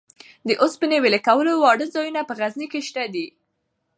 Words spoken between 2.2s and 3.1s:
په غزني کې شته.